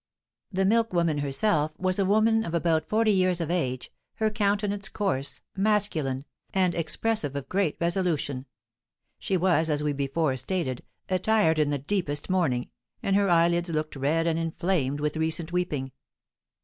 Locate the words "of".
2.43-2.55, 3.39-3.51, 7.35-7.47